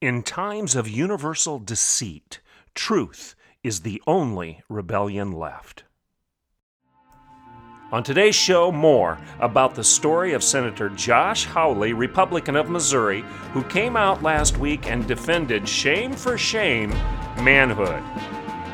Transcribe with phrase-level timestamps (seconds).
[0.00, 2.38] In times of universal deceit,
[2.72, 3.34] truth
[3.64, 5.82] is the only rebellion left.
[7.90, 13.64] On today's show, more about the story of Senator Josh Hawley, Republican of Missouri, who
[13.64, 16.90] came out last week and defended shame for shame
[17.42, 18.00] manhood.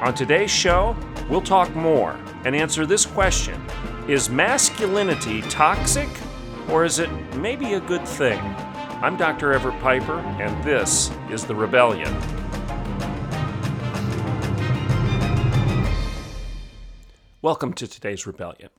[0.02, 0.94] On today's show,
[1.30, 3.64] we'll talk more and answer this question
[4.08, 6.10] Is masculinity toxic,
[6.68, 8.42] or is it maybe a good thing?
[9.04, 9.52] I'm Dr.
[9.52, 12.10] Everett Piper, and this is The Rebellion.
[17.42, 18.70] Welcome to today's Rebellion.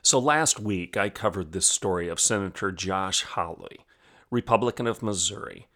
[0.00, 3.80] So, last week I covered this story of Senator Josh Hawley,
[4.30, 5.66] Republican of Missouri,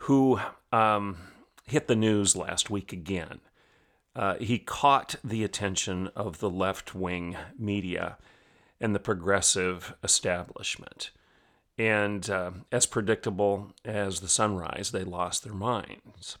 [0.00, 0.38] who
[0.70, 1.16] um,
[1.64, 3.40] hit the news last week again.
[4.14, 8.18] Uh, he caught the attention of the left wing media
[8.82, 11.10] and the progressive establishment.
[11.78, 16.38] And uh, as predictable as the sunrise, they lost their minds.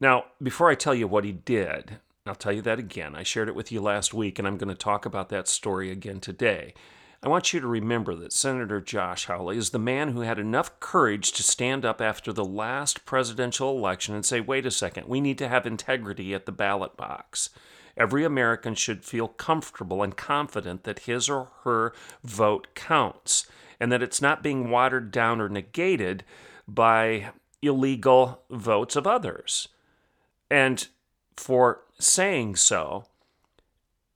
[0.00, 3.16] Now, before I tell you what he did, I'll tell you that again.
[3.16, 5.90] I shared it with you last week, and I'm going to talk about that story
[5.90, 6.74] again today.
[7.24, 10.80] I want you to remember that Senator Josh Hawley is the man who had enough
[10.80, 15.20] courage to stand up after the last presidential election and say, wait a second, we
[15.20, 17.50] need to have integrity at the ballot box.
[17.96, 21.92] Every American should feel comfortable and confident that his or her
[22.24, 23.46] vote counts
[23.82, 26.22] and that it's not being watered down or negated
[26.68, 27.30] by
[27.62, 29.66] illegal votes of others.
[30.48, 30.86] And
[31.36, 33.06] for saying so,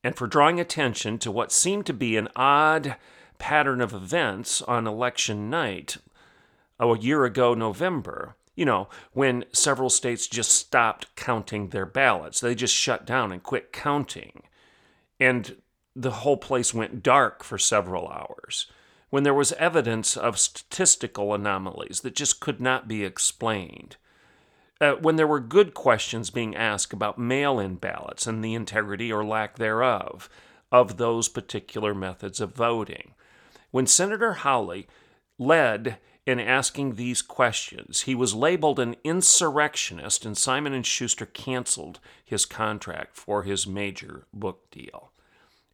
[0.05, 2.94] and for drawing attention to what seemed to be an odd
[3.38, 5.97] pattern of events on election night
[6.78, 12.38] a year ago, November, you know, when several states just stopped counting their ballots.
[12.38, 14.44] They just shut down and quit counting.
[15.19, 15.56] And
[15.97, 18.69] the whole place went dark for several hours
[19.16, 23.97] when there was evidence of statistical anomalies that just could not be explained.
[24.78, 29.10] Uh, when there were good questions being asked about mail in ballots and the integrity
[29.10, 30.28] or lack thereof
[30.71, 33.15] of those particular methods of voting.
[33.71, 34.87] When Senator Hawley
[35.38, 42.00] led in asking these questions, he was labeled an insurrectionist and Simon & Schuster canceled
[42.22, 45.10] his contract for his major book deal.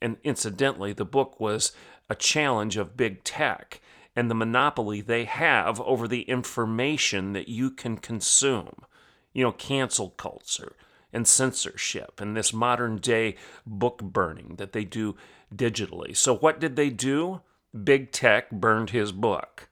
[0.00, 1.72] And incidentally, the book was
[2.12, 3.80] a challenge of big tech
[4.14, 8.84] and the monopoly they have over the information that you can consume.
[9.32, 10.76] You know, cancel culture
[11.10, 13.36] and censorship and this modern day
[13.66, 15.16] book burning that they do
[15.54, 16.14] digitally.
[16.14, 17.40] So, what did they do?
[17.82, 19.70] Big tech burned his book.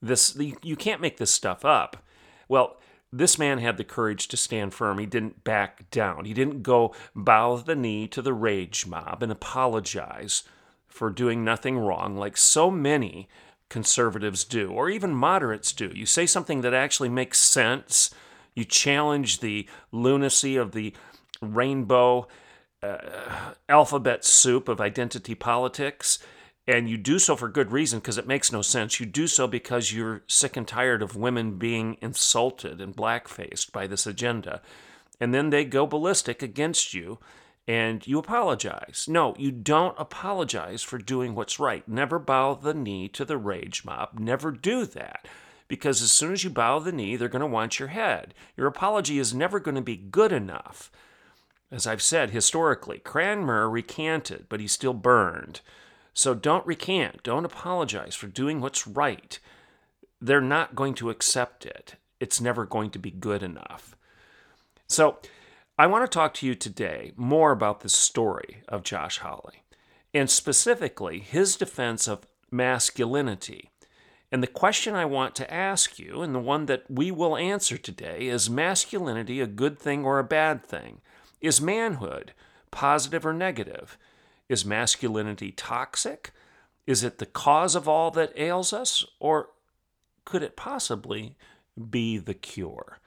[0.00, 2.02] This you can't make this stuff up.
[2.48, 2.78] Well,
[3.12, 4.98] this man had the courage to stand firm.
[4.98, 6.24] He didn't back down.
[6.24, 10.44] He didn't go bow the knee to the rage mob and apologize
[10.94, 13.28] for doing nothing wrong, like so many
[13.68, 15.90] conservatives do, or even moderates do.
[15.92, 18.14] You say something that actually makes sense,
[18.54, 20.94] you challenge the lunacy of the
[21.42, 22.28] rainbow
[22.80, 22.98] uh,
[23.68, 26.20] alphabet soup of identity politics,
[26.68, 29.00] and you do so for good reason because it makes no sense.
[29.00, 33.88] You do so because you're sick and tired of women being insulted and blackfaced by
[33.88, 34.62] this agenda.
[35.20, 37.18] And then they go ballistic against you
[37.66, 39.06] and you apologize.
[39.08, 41.86] No, you don't apologize for doing what's right.
[41.88, 44.18] Never bow the knee to the rage mob.
[44.18, 45.26] Never do that.
[45.66, 48.34] Because as soon as you bow the knee, they're going to want your head.
[48.56, 50.92] Your apology is never going to be good enough.
[51.70, 55.60] As I've said historically, Cranmer recanted, but he still burned.
[56.12, 57.22] So don't recant.
[57.22, 59.38] Don't apologize for doing what's right.
[60.20, 61.96] They're not going to accept it.
[62.20, 63.96] It's never going to be good enough.
[64.86, 65.18] So,
[65.76, 69.64] I want to talk to you today more about the story of Josh Hawley,
[70.12, 73.70] and specifically his defense of masculinity.
[74.30, 77.76] And the question I want to ask you, and the one that we will answer
[77.76, 81.00] today, is masculinity a good thing or a bad thing?
[81.40, 82.34] Is manhood
[82.70, 83.98] positive or negative?
[84.48, 86.30] Is masculinity toxic?
[86.86, 89.04] Is it the cause of all that ails us?
[89.18, 89.48] Or
[90.24, 91.36] could it possibly
[91.90, 92.98] be the cure?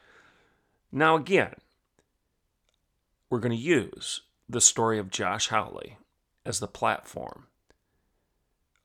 [0.92, 1.56] Now, again,
[3.30, 5.98] we're going to use the story of Josh Hawley
[6.46, 7.48] as the platform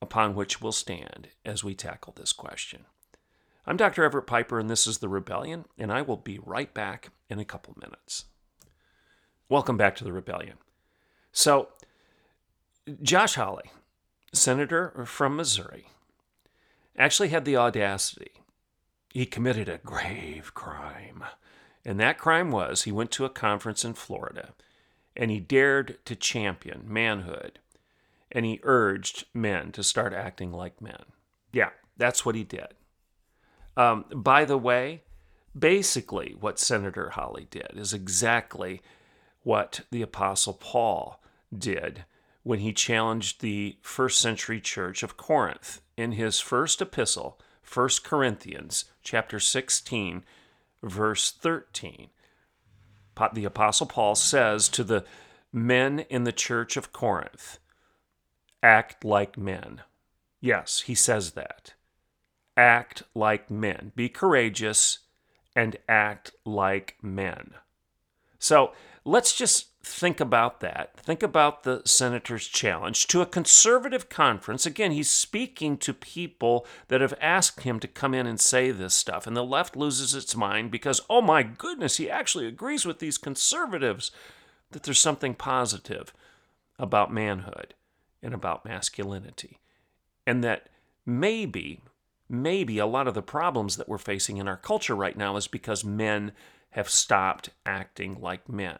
[0.01, 2.85] upon which we'll stand as we tackle this question.
[3.65, 4.03] I'm Dr.
[4.03, 7.45] Everett Piper, and this is The Rebellion, and I will be right back in a
[7.45, 8.25] couple minutes.
[9.47, 10.57] Welcome back to The Rebellion.
[11.31, 11.69] So,
[13.01, 13.71] Josh Hawley,
[14.33, 15.87] senator from Missouri,
[16.97, 18.31] actually had the audacity.
[19.13, 21.23] He committed a grave crime.
[21.85, 24.53] And that crime was he went to a conference in Florida
[25.15, 27.59] and he dared to champion manhood
[28.31, 31.03] and he urged men to start acting like men.
[31.51, 32.73] Yeah, that's what he did.
[33.77, 35.03] Um, by the way,
[35.57, 38.81] basically, what Senator Hawley did is exactly
[39.43, 41.21] what the Apostle Paul
[41.55, 42.05] did
[42.43, 47.39] when he challenged the first century church of Corinth in his first epistle,
[47.71, 50.23] 1 Corinthians chapter 16,
[50.83, 52.09] verse 13.
[53.33, 55.05] The Apostle Paul says to the
[55.51, 57.59] men in the church of Corinth,
[58.61, 59.81] act like men.
[60.41, 61.73] Yes, he says that.
[62.57, 63.91] Act like men.
[63.95, 64.99] Be courageous
[65.55, 67.53] and act like men.
[68.43, 68.73] So
[69.05, 70.97] let's just think about that.
[70.97, 74.65] Think about the senator's challenge to a conservative conference.
[74.65, 78.93] Again, he's speaking to people that have asked him to come in and say this
[78.93, 79.25] stuff.
[79.25, 83.17] And the left loses its mind because, oh my goodness, he actually agrees with these
[83.17, 84.11] conservatives
[84.71, 86.13] that there's something positive
[86.77, 87.75] about manhood
[88.21, 89.59] and about masculinity.
[90.27, 90.67] And that
[91.05, 91.79] maybe,
[92.27, 95.47] maybe a lot of the problems that we're facing in our culture right now is
[95.47, 96.33] because men
[96.73, 98.77] have stopped acting like men.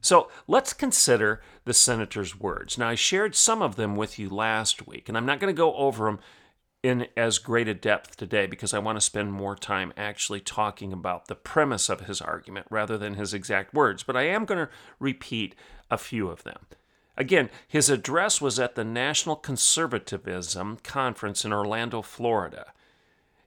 [0.00, 2.76] So let's consider the senator's words.
[2.76, 5.56] Now, I shared some of them with you last week, and I'm not going to
[5.56, 6.18] go over them
[6.82, 10.92] in as great a depth today because I want to spend more time actually talking
[10.92, 14.02] about the premise of his argument rather than his exact words.
[14.02, 15.54] But I am going to repeat
[15.90, 16.66] a few of them.
[17.16, 22.72] Again, his address was at the National Conservatism Conference in Orlando, Florida.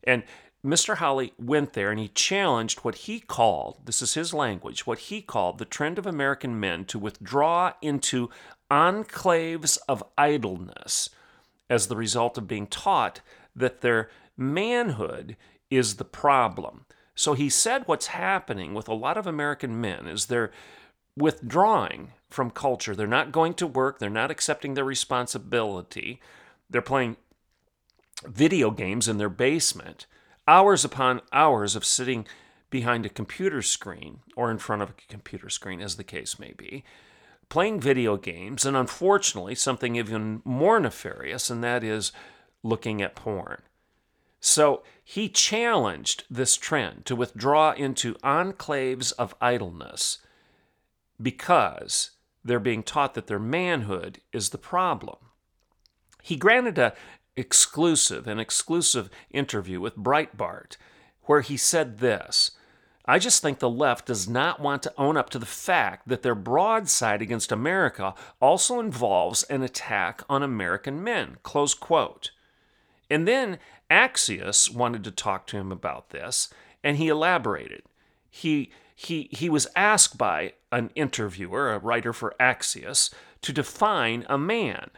[0.04, 0.24] And
[0.68, 0.98] Mr.
[0.98, 5.22] Hawley went there and he challenged what he called, this is his language, what he
[5.22, 8.30] called the trend of American men to withdraw into
[8.70, 11.10] enclaves of idleness
[11.70, 13.22] as the result of being taught
[13.56, 15.38] that their manhood
[15.70, 16.86] is the problem.
[17.16, 20.52] So he said what's happening with a lot of American men is they're
[21.16, 22.96] withdrawing from culture.
[22.96, 26.22] They're not going to work, they're not accepting their responsibility.
[26.70, 27.16] They're playing
[28.26, 30.06] video games in their basement,
[30.48, 32.26] hours upon hours of sitting
[32.70, 36.54] behind a computer screen or in front of a computer screen, as the case may
[36.58, 36.84] be,
[37.50, 42.12] playing video games, and unfortunately, something even more nefarious, and that is
[42.64, 43.62] looking at porn.
[44.40, 50.20] So he challenged this trend to withdraw into enclaves of idleness
[51.22, 52.12] because
[52.44, 55.18] they're being taught that their manhood is the problem.
[56.22, 56.94] He granted a
[57.38, 60.76] exclusive, an exclusive interview with Breitbart
[61.24, 62.52] where he said this
[63.06, 66.24] I just think the left does not want to own up to the fact that
[66.24, 71.38] their broadside against America also involves an attack on American men.
[71.42, 72.32] Close quote.
[73.10, 73.60] And then
[73.90, 76.50] Axios wanted to talk to him about this,
[76.84, 77.84] and he elaborated.
[78.30, 83.14] He he, he was asked by an interviewer, a writer for Axios,
[83.44, 84.90] to define a man.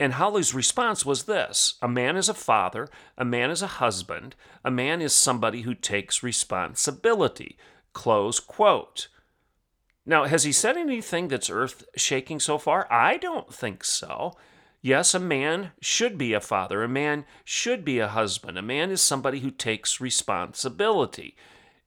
[0.00, 2.88] And Hawley's response was this A man is a father,
[3.18, 7.58] a man is a husband, a man is somebody who takes responsibility.
[7.92, 9.08] Close quote.
[10.06, 12.90] Now, has he said anything that's earth shaking so far?
[12.90, 14.32] I don't think so.
[14.80, 18.90] Yes, a man should be a father, a man should be a husband, a man
[18.90, 21.36] is somebody who takes responsibility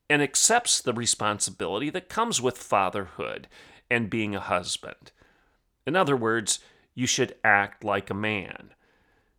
[0.08, 3.48] and accepts the responsibility that comes with fatherhood
[3.90, 5.10] and being a husband.
[5.84, 6.60] In other words,
[6.94, 8.74] you should act like a man.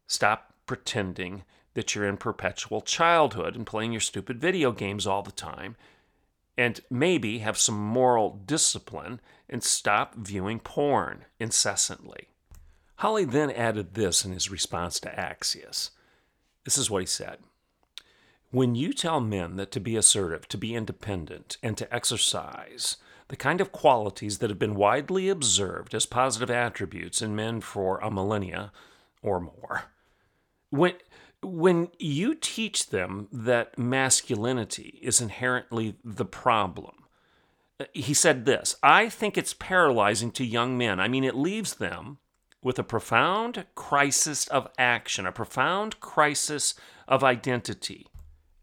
[0.07, 1.43] Stop pretending
[1.74, 5.75] that you're in perpetual childhood and playing your stupid video games all the time.
[6.57, 9.19] And maybe have some moral discipline
[9.50, 12.29] and stop viewing porn incessantly.
[12.97, 15.89] Hawley then added this in his response to Axios.
[16.63, 17.39] This is what he said
[18.55, 22.95] when you tell men that to be assertive, to be independent, and to exercise
[23.27, 27.98] the kind of qualities that have been widely observed as positive attributes in men for
[28.00, 28.72] a millennia
[29.22, 29.86] or more,
[30.70, 30.94] when,
[31.41, 37.05] when you teach them that masculinity is inherently the problem,
[37.79, 41.00] uh, he said this I think it's paralyzing to young men.
[41.00, 42.20] I mean, it leaves them
[42.62, 46.74] with a profound crisis of action, a profound crisis
[47.08, 48.08] of identity.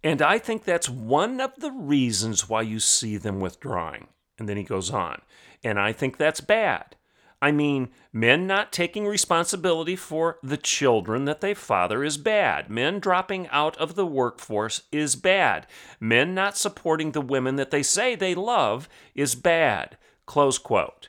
[0.02, 4.08] And I think that's one of the reasons why you see them withdrawing.
[4.38, 5.22] And then he goes on.
[5.62, 6.96] And I think that's bad.
[7.42, 12.70] I mean, men not taking responsibility for the children that they father is bad.
[12.70, 15.66] Men dropping out of the workforce is bad.
[15.98, 19.98] Men not supporting the women that they say they love is bad.
[20.24, 21.08] Close quote.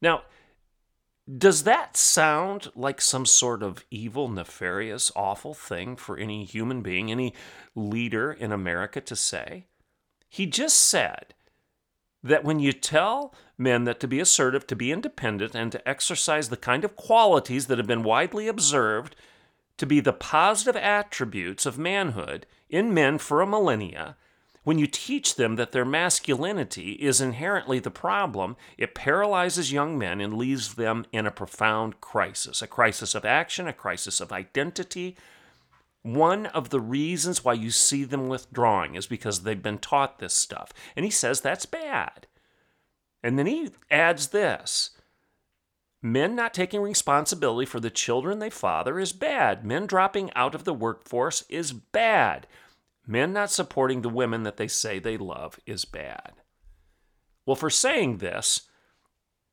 [0.00, 0.22] Now,
[1.36, 7.10] does that sound like some sort of evil, nefarious, awful thing for any human being,
[7.10, 7.34] any
[7.74, 9.66] leader in America to say?
[10.28, 11.34] He just said
[12.26, 16.48] that when you tell men that to be assertive, to be independent, and to exercise
[16.48, 19.16] the kind of qualities that have been widely observed
[19.78, 24.16] to be the positive attributes of manhood in men for a millennia,
[24.64, 30.20] when you teach them that their masculinity is inherently the problem, it paralyzes young men
[30.20, 35.16] and leaves them in a profound crisis a crisis of action, a crisis of identity.
[36.06, 40.34] One of the reasons why you see them withdrawing is because they've been taught this
[40.34, 40.72] stuff.
[40.94, 42.28] And he says that's bad.
[43.24, 44.90] And then he adds this
[46.00, 49.64] Men not taking responsibility for the children they father is bad.
[49.64, 52.46] Men dropping out of the workforce is bad.
[53.04, 56.34] Men not supporting the women that they say they love is bad.
[57.44, 58.68] Well, for saying this,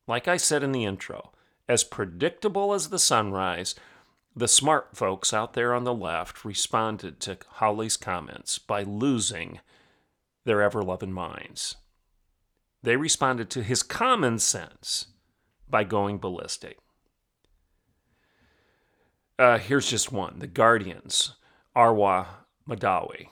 [0.08, 1.32] like I said in the intro,
[1.68, 3.74] as predictable as the sunrise,
[4.36, 9.60] the smart folks out there on the left responded to Hawley's comments by losing
[10.46, 11.76] their ever loving minds.
[12.82, 15.08] They responded to his common sense
[15.70, 16.80] by going ballistic.
[19.40, 21.34] Uh, here's just one The Guardian's,
[21.76, 22.28] Arwa
[22.68, 23.28] Mahdawi.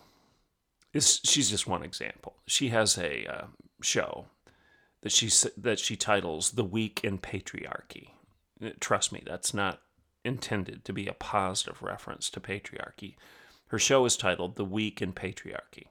[0.94, 2.38] She's just one example.
[2.48, 3.46] She has a uh,
[3.82, 4.26] show
[5.02, 8.10] that she, that she titles The Week in Patriarchy.
[8.80, 9.82] Trust me, that's not
[10.24, 13.16] intended to be a positive reference to patriarchy.
[13.68, 15.88] Her show is titled The Week in Patriarchy.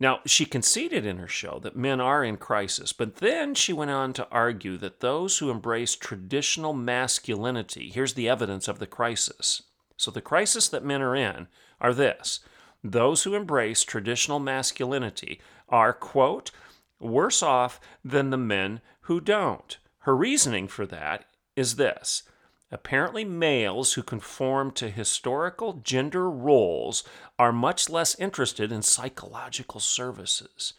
[0.00, 3.90] Now, she conceded in her show that men are in crisis, but then she went
[3.90, 9.62] on to argue that those who embrace traditional masculinity, here's the evidence of the crisis.
[9.96, 11.48] So, the crisis that men are in
[11.80, 12.40] are this
[12.84, 16.52] those who embrace traditional masculinity are, quote,
[17.00, 19.78] worse off than the men who don't.
[20.00, 21.24] Her reasoning for that
[21.56, 22.22] is this
[22.70, 27.02] Apparently, males who conform to historical gender roles
[27.38, 30.74] are much less interested in psychological services,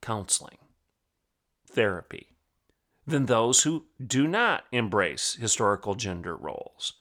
[0.00, 0.56] counseling,
[1.66, 2.28] therapy,
[3.06, 6.94] than those who do not embrace historical gender roles.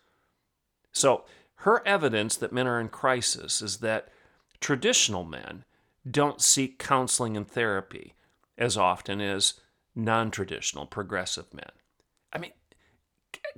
[0.91, 1.23] So,
[1.63, 4.09] her evidence that men are in crisis is that
[4.59, 5.63] traditional men
[6.09, 8.15] don't seek counseling and therapy
[8.57, 9.53] as often as
[9.95, 11.71] non traditional progressive men.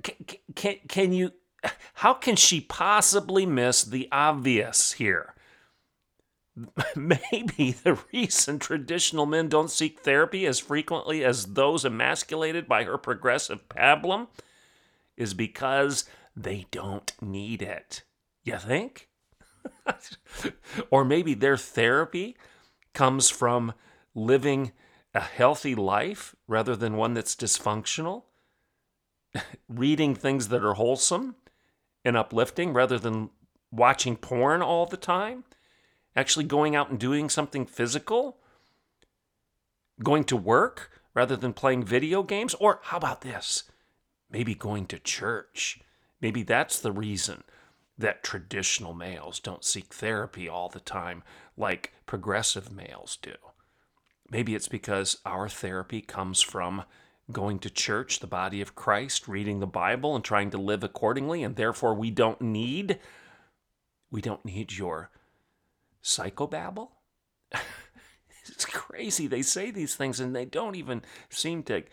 [0.02, 0.14] Can,
[0.54, 1.32] can, can you
[1.94, 5.34] how can she possibly miss the obvious here?
[6.96, 12.98] Maybe the reason traditional men don't seek therapy as frequently as those emasculated by her
[12.98, 14.28] progressive pablum
[15.16, 16.04] is because
[16.36, 18.02] they don't need it.
[18.42, 19.08] You think?
[20.90, 22.36] or maybe their therapy
[22.92, 23.72] comes from
[24.14, 24.72] living
[25.14, 28.24] a healthy life rather than one that's dysfunctional
[29.68, 31.36] reading things that are wholesome
[32.04, 33.30] and uplifting rather than
[33.70, 35.44] watching porn all the time,
[36.14, 38.38] actually going out and doing something physical,
[40.02, 43.64] going to work rather than playing video games, or how about this?
[44.30, 45.80] Maybe going to church.
[46.20, 47.44] Maybe that's the reason
[47.98, 51.22] that traditional males don't seek therapy all the time
[51.56, 53.34] like progressive males do.
[54.30, 56.84] Maybe it's because our therapy comes from
[57.32, 61.42] going to church, the body of Christ, reading the Bible and trying to live accordingly,
[61.42, 62.98] and therefore we don't need
[64.10, 65.10] we don't need your
[66.02, 66.90] psychobabble.
[68.46, 69.26] it's crazy.
[69.26, 71.84] They say these things and they don't even seem to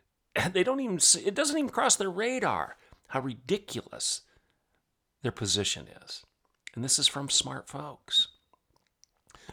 [0.52, 2.76] they don't even it doesn't even cross their radar
[3.08, 4.22] how ridiculous
[5.22, 6.24] their position is.
[6.74, 8.28] And this is from smart folks.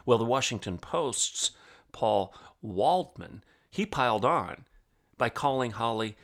[0.06, 1.52] Well, the Washington Post's
[1.92, 4.66] Paul Waldman, he piled on
[5.18, 6.16] by calling Hawley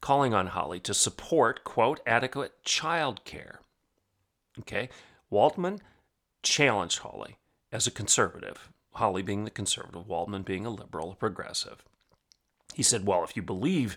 [0.00, 3.60] calling on Hawley to support, quote, adequate child care.
[4.60, 4.88] Okay?
[5.30, 5.80] Waldman
[6.42, 7.38] challenged Hawley
[7.72, 11.82] as a conservative, Hawley being the conservative, Waldman being a liberal, a progressive.
[12.74, 13.96] He said, well, if you believe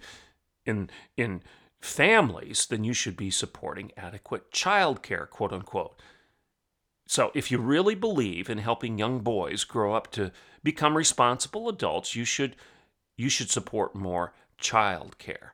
[0.66, 1.44] in, in
[1.80, 6.02] families, then you should be supporting adequate child care, quote unquote.
[7.08, 10.32] So, if you really believe in helping young boys grow up to
[10.64, 12.56] become responsible adults, you should
[13.20, 15.54] you should support more child care.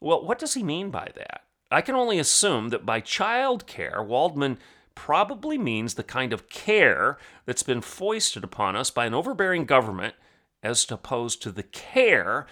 [0.00, 1.42] Well, what does he mean by that?
[1.70, 4.58] I can only assume that by child care, Waldman
[4.94, 10.14] probably means the kind of care that's been foisted upon us by an overbearing government
[10.62, 12.46] as opposed to the care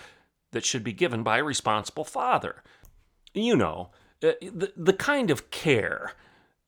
[0.53, 2.63] that should be given by a responsible father.
[3.33, 3.91] You know,
[4.23, 6.13] uh, the, the kind of care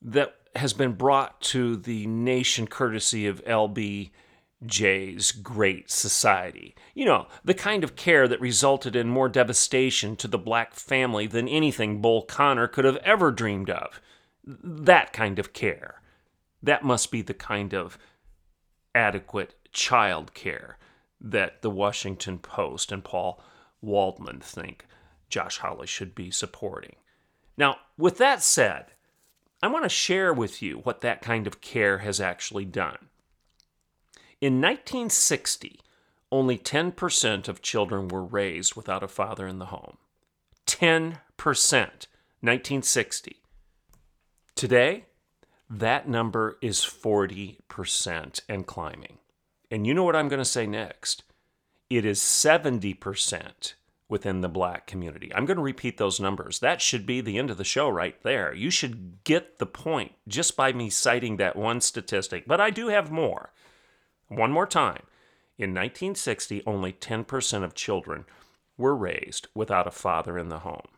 [0.03, 3.41] that has been brought to the nation courtesy of
[4.67, 6.75] LBJ's Great Society.
[6.95, 11.27] You know, the kind of care that resulted in more devastation to the black family
[11.27, 14.01] than anything Bull Connor could have ever dreamed of.
[14.45, 16.03] That kind of care.
[16.63, 17.99] That must be the kind of
[18.95, 20.79] adequate child care
[21.21, 23.43] that the Washington Post and Paul
[23.81, 24.87] Waldman think
[25.29, 26.97] Josh Hawley should be supporting.
[27.57, 28.87] Now, with that said,
[29.63, 33.09] I want to share with you what that kind of care has actually done.
[34.41, 35.81] In 1960,
[36.31, 39.97] only 10% of children were raised without a father in the home.
[40.67, 43.37] 10%, 1960.
[44.55, 45.05] Today,
[45.71, 49.19] that number is 40% and climbing.
[49.71, 51.23] And you know what I'm going to say next?
[51.89, 53.75] It is 70%
[54.09, 55.33] within the black community.
[55.35, 56.61] I'm going to repeat those numbers.
[56.61, 58.55] That should be the end of the show right there.
[58.55, 62.47] You should get the point just by me citing that one statistic.
[62.47, 63.53] But I do have more.
[64.29, 65.03] One more time.
[65.59, 68.25] In 1960, only 10% of children
[68.77, 70.89] were raised without a father in the home.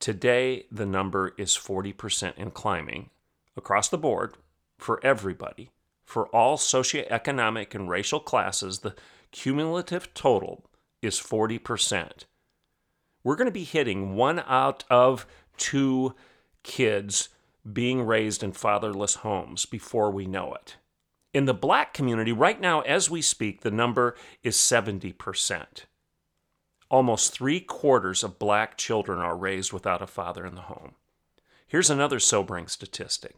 [0.00, 3.10] Today, the number is 40% and climbing
[3.56, 4.34] across the board
[4.78, 5.70] for everybody.
[6.04, 8.94] For all socioeconomic and racial classes, the
[9.30, 10.64] cumulative total
[11.02, 12.24] is 40%.
[13.22, 15.26] We're going to be hitting one out of
[15.56, 16.14] two
[16.62, 17.28] kids
[17.70, 20.76] being raised in fatherless homes before we know it.
[21.38, 25.84] In the black community, right now, as we speak, the number is 70%.
[26.90, 30.96] Almost three quarters of black children are raised without a father in the home.
[31.68, 33.36] Here's another sobering statistic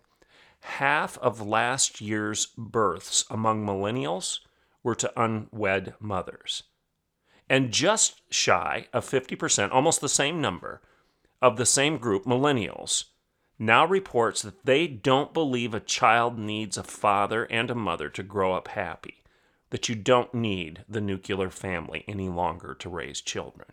[0.61, 4.38] half of last year's births among millennials
[4.83, 6.62] were to unwed mothers.
[7.50, 10.80] And just shy of 50%, almost the same number,
[11.42, 13.10] of the same group, millennials,
[13.61, 18.23] now reports that they don't believe a child needs a father and a mother to
[18.23, 19.23] grow up happy,
[19.69, 23.69] that you don't need the nuclear family any longer to raise children.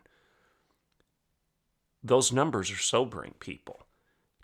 [2.03, 3.85] Those numbers are sobering, people.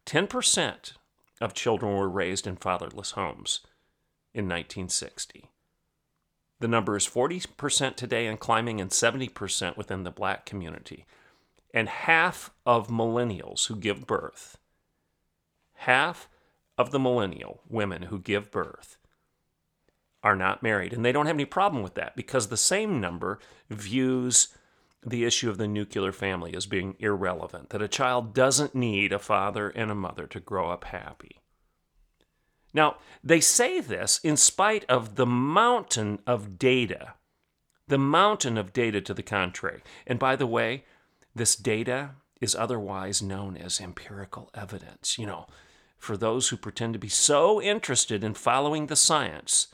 [0.05, 0.93] 10%
[1.41, 3.59] of children were raised in fatherless homes
[4.33, 5.49] in 1960.
[6.61, 11.05] The number is 40% today and climbing, and 70% within the black community.
[11.73, 14.57] And half of millennials who give birth,
[15.85, 16.27] half
[16.77, 18.97] of the millennial women who give birth
[20.23, 20.93] are not married.
[20.93, 24.47] And they don't have any problem with that because the same number views
[25.05, 29.19] the issue of the nuclear family as being irrelevant, that a child doesn't need a
[29.19, 31.41] father and a mother to grow up happy.
[32.73, 37.15] Now, they say this in spite of the mountain of data,
[37.87, 39.83] the mountain of data to the contrary.
[40.07, 40.85] And by the way,
[41.35, 45.17] this data is otherwise known as empirical evidence.
[45.19, 45.47] You know,
[46.03, 49.67] for those who pretend to be so interested in following the science,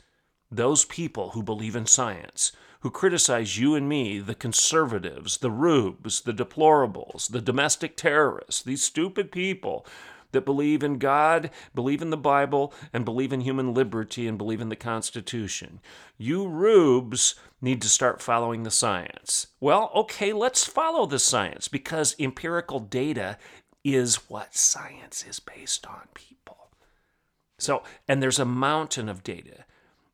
[0.50, 6.20] those people who believe in science, who criticize you and me, the conservatives, the rubes,
[6.20, 9.84] the deplorables, the domestic terrorists, these stupid people
[10.30, 14.60] that believe in God, believe in the Bible, and believe in human liberty and believe
[14.60, 15.80] in the Constitution.
[16.16, 19.48] You rubes need to start following the science.
[19.58, 23.36] Well, okay, let's follow the science because empirical data
[23.84, 26.70] is what science is based on, people.
[27.58, 29.64] So, and there's a mountain of data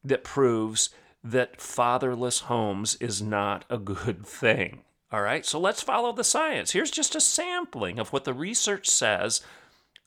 [0.05, 0.91] that proves
[1.23, 4.83] that fatherless homes is not a good thing.
[5.13, 6.73] All right, so let's follow the science.
[6.73, 9.41] Here's just a sampling of what the research says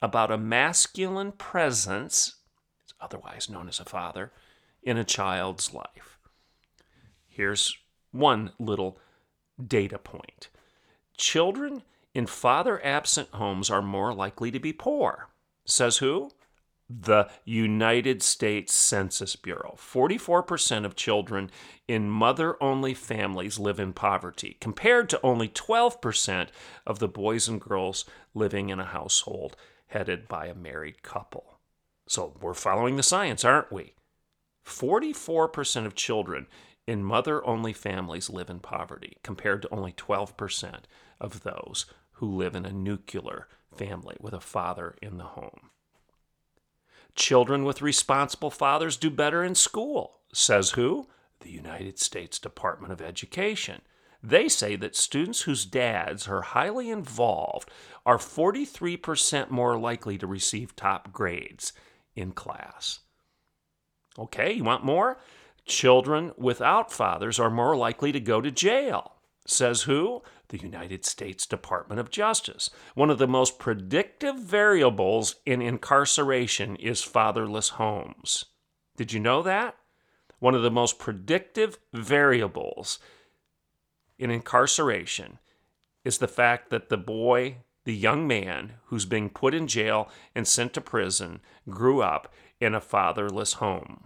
[0.01, 2.35] about a masculine presence,
[2.99, 4.31] otherwise known as a father,
[4.83, 6.19] in a child's life.
[7.27, 7.77] Here's
[8.11, 8.97] one little
[9.65, 10.49] data point
[11.17, 15.29] children in father absent homes are more likely to be poor.
[15.65, 16.31] Says who?
[16.89, 19.75] the United States Census Bureau.
[19.77, 21.51] 44% of children
[21.87, 26.49] in mother only families live in poverty, compared to only 12%
[26.87, 29.55] of the boys and girls living in a household
[29.87, 31.59] headed by a married couple.
[32.07, 33.93] So we're following the science, aren't we?
[34.65, 36.47] 44% of children
[36.87, 40.79] in mother only families live in poverty, compared to only 12%
[41.19, 45.69] of those who live in a nuclear family with a father in the home.
[47.15, 51.07] Children with responsible fathers do better in school, says who?
[51.41, 53.81] The United States Department of Education.
[54.21, 57.69] They say that students whose dads are highly involved
[58.05, 61.71] are 43% more likely to receive top grades
[62.15, 62.99] in class.
[64.17, 65.17] Okay, you want more?
[65.65, 69.13] Children without fathers are more likely to go to jail.
[69.45, 70.21] Says who?
[70.49, 72.69] The United States Department of Justice.
[72.95, 78.45] One of the most predictive variables in incarceration is fatherless homes.
[78.97, 79.77] Did you know that?
[80.39, 82.99] One of the most predictive variables
[84.17, 85.39] in incarceration
[86.03, 90.47] is the fact that the boy, the young man who's being put in jail and
[90.47, 94.05] sent to prison, grew up in a fatherless home.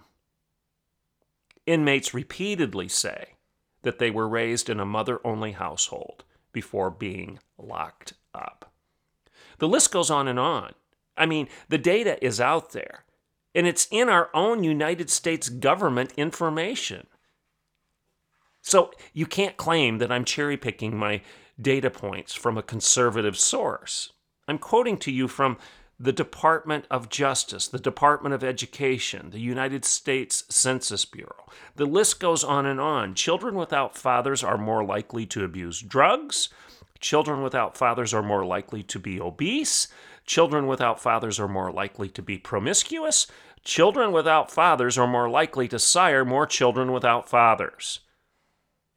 [1.65, 3.35] Inmates repeatedly say
[3.83, 8.71] that they were raised in a mother only household before being locked up.
[9.59, 10.73] The list goes on and on.
[11.17, 13.03] I mean, the data is out there,
[13.53, 17.07] and it's in our own United States government information.
[18.61, 21.21] So you can't claim that I'm cherry picking my
[21.61, 24.13] data points from a conservative source.
[24.47, 25.57] I'm quoting to you from
[25.99, 31.45] the Department of Justice, the Department of Education, the United States Census Bureau.
[31.75, 33.13] The list goes on and on.
[33.13, 36.49] Children without fathers are more likely to abuse drugs.
[36.99, 39.87] Children without fathers are more likely to be obese.
[40.25, 43.27] Children without fathers are more likely to be promiscuous.
[43.63, 47.99] Children without fathers are more likely to sire more children without fathers.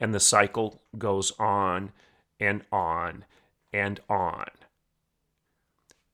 [0.01, 1.93] And the cycle goes on
[2.41, 3.25] and on
[3.73, 4.47] and on.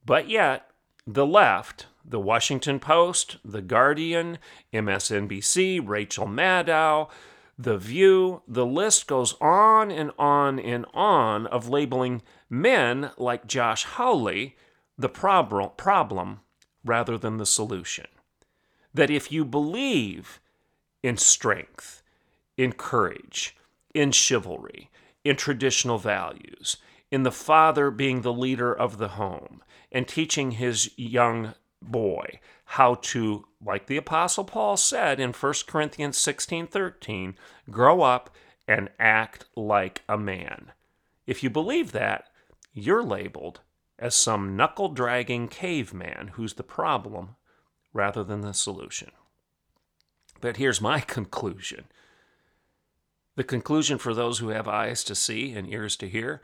[0.05, 0.69] But yet,
[1.07, 4.39] the left, the Washington Post, The Guardian,
[4.73, 7.09] MSNBC, Rachel Maddow,
[7.59, 13.85] The View, the list goes on and on and on of labeling men like Josh
[13.85, 14.57] Hawley
[14.99, 16.41] the prob- problem
[16.85, 18.07] rather than the solution.
[18.95, 20.41] That if you believe
[21.03, 22.03] in strength,
[22.57, 23.57] in courage,
[23.95, 24.91] in chivalry,
[25.25, 26.77] in traditional values,
[27.13, 32.95] in the father being the leader of the home, and teaching his young boy how
[32.95, 37.37] to, like the Apostle Paul said in 1 Corinthians 16 13,
[37.71, 38.35] grow up
[38.67, 40.73] and act like a man.
[41.27, 42.31] If you believe that,
[42.73, 43.61] you're labeled
[43.99, 47.37] as some knuckle dragging caveman who's the problem
[47.93, 49.11] rather than the solution.
[50.41, 51.85] But here's my conclusion.
[53.37, 56.41] The conclusion for those who have eyes to see and ears to hear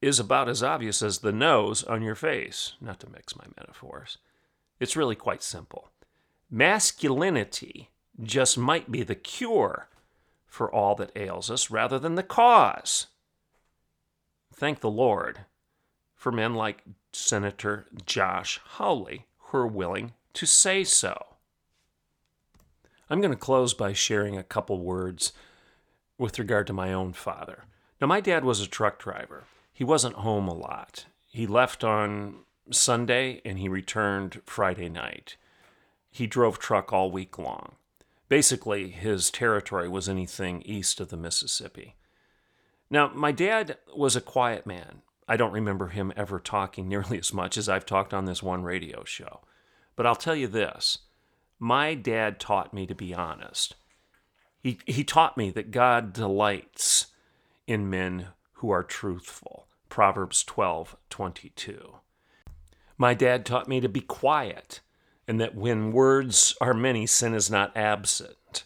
[0.00, 4.18] is about as obvious as the nose on your face, not to mix my metaphors.
[4.78, 5.90] It's really quite simple.
[6.50, 7.90] Masculinity
[8.22, 9.88] just might be the cure
[10.46, 13.06] for all that ails us rather than the cause.
[14.54, 15.40] Thank the Lord
[16.14, 16.82] for men like
[17.12, 21.26] Senator Josh Hawley who are willing to say so.
[23.10, 25.32] I'm going to close by sharing a couple words
[26.18, 27.64] with regard to my own father.
[28.00, 29.44] Now, my dad was a truck driver
[29.78, 31.06] he wasn't home a lot.
[31.28, 35.36] He left on Sunday and he returned Friday night.
[36.10, 37.76] He drove truck all week long.
[38.28, 41.94] Basically, his territory was anything east of the Mississippi.
[42.90, 45.02] Now, my dad was a quiet man.
[45.28, 48.64] I don't remember him ever talking nearly as much as I've talked on this one
[48.64, 49.42] radio show.
[49.94, 50.98] But I'll tell you this
[51.60, 53.76] my dad taught me to be honest.
[54.60, 57.06] He, he taught me that God delights
[57.68, 59.67] in men who are truthful.
[59.88, 62.00] Proverbs 12:22.
[62.96, 64.80] My dad taught me to be quiet
[65.26, 68.64] and that when words are many sin is not absent,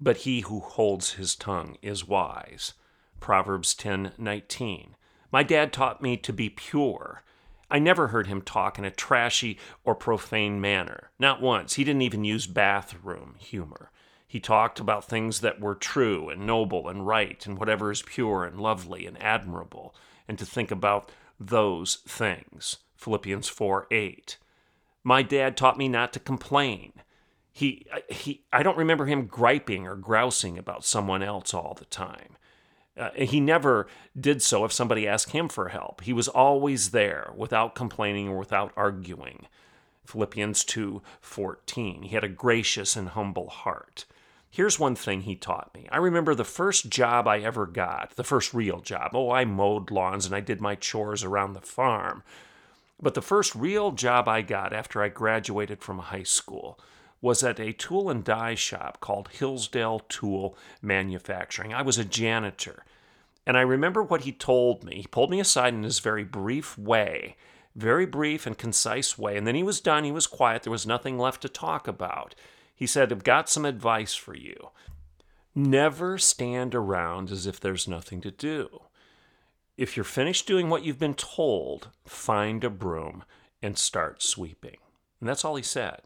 [0.00, 2.72] but he who holds his tongue is wise.
[3.20, 4.96] Proverbs 10:19.
[5.30, 7.22] My dad taught me to be pure.
[7.70, 11.10] I never heard him talk in a trashy or profane manner.
[11.18, 11.74] Not once.
[11.74, 13.92] He didn't even use bathroom humor.
[14.26, 18.44] He talked about things that were true and noble and right and whatever is pure
[18.44, 19.94] and lovely and admirable
[20.30, 22.76] and to think about those things.
[22.94, 24.38] Philippians 4 8.
[25.02, 26.92] My dad taught me not to complain.
[27.50, 32.36] He, he, I don't remember him griping or grousing about someone else all the time.
[32.96, 33.88] Uh, he never
[34.18, 36.02] did so if somebody asked him for help.
[36.02, 39.48] He was always there without complaining or without arguing.
[40.06, 42.04] Philippians 2:14.
[42.04, 44.04] He had a gracious and humble heart.
[44.52, 45.88] Here's one thing he taught me.
[45.92, 49.12] I remember the first job I ever got, the first real job.
[49.14, 52.24] Oh, I mowed lawns and I did my chores around the farm.
[53.00, 56.80] But the first real job I got after I graduated from high school
[57.22, 61.72] was at a tool and die shop called Hillsdale Tool Manufacturing.
[61.72, 62.84] I was a janitor.
[63.46, 64.96] And I remember what he told me.
[64.96, 67.36] He pulled me aside in his very brief way,
[67.76, 69.36] very brief and concise way.
[69.36, 70.04] And then he was done.
[70.04, 70.64] He was quiet.
[70.64, 72.34] There was nothing left to talk about.
[72.80, 74.70] He said, I've got some advice for you.
[75.54, 78.84] Never stand around as if there's nothing to do.
[79.76, 83.24] If you're finished doing what you've been told, find a broom
[83.60, 84.78] and start sweeping.
[85.20, 86.00] And that's all he said.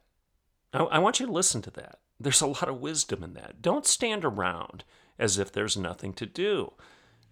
[0.73, 2.01] I, I want you to listen to that.
[2.19, 3.63] There's a lot of wisdom in that.
[3.63, 4.83] Don't stand around
[5.17, 6.73] as if there's nothing to do.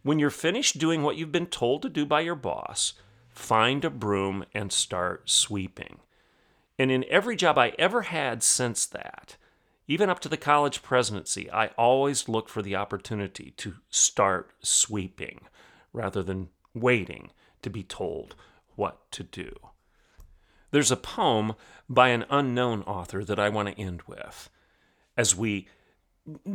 [0.04, 2.92] When you're finished doing what you've been told to do by your boss,
[3.28, 5.98] find a broom and start sweeping.
[6.78, 9.36] And in every job I ever had since that,
[9.86, 15.40] even up to the college presidency, I always looked for the opportunity to start sweeping
[15.92, 17.30] rather than waiting
[17.62, 18.34] to be told
[18.74, 19.54] what to do.
[20.70, 21.54] There's a poem
[21.88, 24.48] by an unknown author that I want to end with
[25.16, 25.68] as we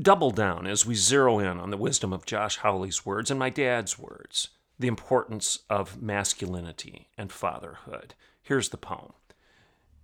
[0.02, 3.50] double down, as we zero in on the wisdom of Josh Hawley's words and my
[3.50, 4.50] dad's words,
[4.80, 8.16] the importance of masculinity and fatherhood.
[8.42, 9.14] Here's the poem.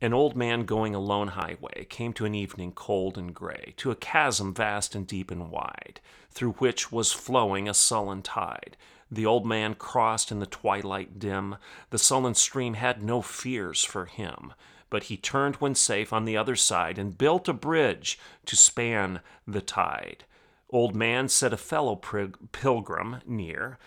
[0.03, 3.89] An old man going a lone highway came to an evening cold and gray, to
[3.89, 8.75] a chasm vast and deep and wide, through which was flowing a sullen tide.
[9.09, 11.55] The old man crossed in the twilight dim.
[11.89, 14.51] The sullen stream had no fears for him,
[14.89, 19.21] but he turned when safe on the other side and built a bridge to span
[19.47, 20.25] the tide.
[20.69, 23.77] Old man said a fellow pilgrim near,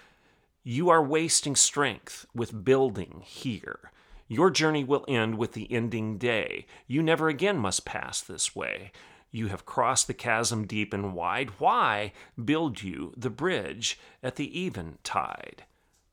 [0.65, 3.91] You are wasting strength with building here.
[4.29, 6.67] Your journey will end with the ending day.
[6.87, 8.93] You never again must pass this way.
[9.31, 11.51] You have crossed the chasm deep and wide.
[11.59, 12.13] Why
[12.43, 15.65] build you the bridge at the eventide?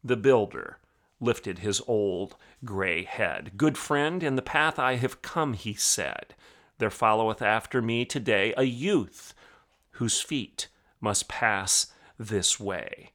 [0.04, 0.80] The builder
[1.19, 3.54] lifted his old gray head.
[3.56, 6.36] Good friend, in the path I have come, he said,
[6.80, 9.34] there followeth after me today a youth
[9.91, 10.67] whose feet
[10.99, 13.12] must pass this way.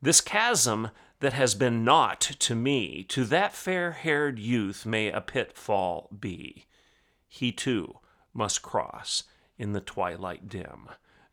[0.00, 0.90] This chasm
[1.22, 6.66] that has been naught to me, to that fair haired youth may a pitfall be.
[7.28, 8.00] He too
[8.34, 9.22] must cross
[9.56, 10.88] in the twilight dim.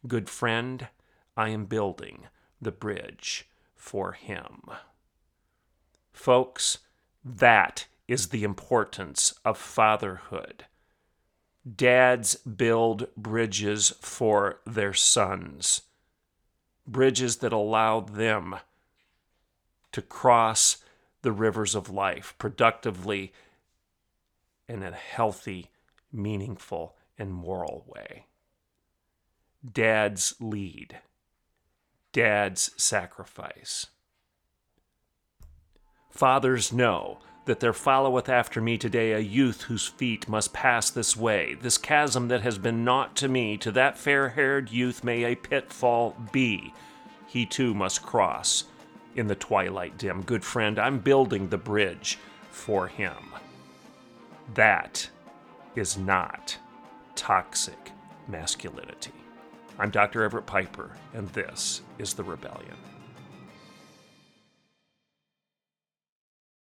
[0.07, 0.89] Good friend,
[1.35, 2.27] I am building
[2.61, 4.61] the bridge for him.
[6.13, 6.77] Folks,
[7.25, 10.65] that is the importance of fatherhood.
[11.67, 15.81] Dads build bridges for their sons,
[16.85, 18.57] bridges that allow them
[19.91, 20.77] to cross
[21.21, 23.33] the rivers of life productively
[24.67, 25.71] in a healthy,
[26.11, 28.25] meaningful, and moral way.
[29.69, 30.99] Dad's lead,
[32.13, 33.87] dad's sacrifice.
[36.09, 41.17] Fathers know that there followeth after me today a youth whose feet must pass this
[41.17, 41.55] way.
[41.55, 45.35] This chasm that has been naught to me, to that fair haired youth may a
[45.35, 46.73] pitfall be.
[47.27, 48.65] He too must cross
[49.19, 50.21] in the twilight dim.
[50.21, 52.17] Good friend, I'm building the bridge
[52.49, 53.17] for him.
[54.53, 55.09] That
[55.75, 56.57] is not
[57.15, 57.91] toxic
[58.27, 59.11] masculinity.
[59.77, 60.23] I'm Dr.
[60.23, 62.77] Everett Piper, and this is The Rebellion.